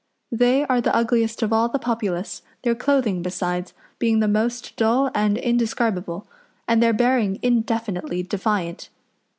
[0.31, 5.11] They are the ugliest of all the populace, their clothing, besides, being the most dull
[5.13, 6.25] and indescribable,
[6.67, 8.89] and their bearing indefinitely defiant.